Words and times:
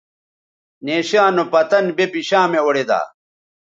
نیشاں 0.85 1.29
نو 1.35 1.43
پتن 1.53 1.85
بے 1.95 2.05
بشامےاوڑیدا 2.11 2.99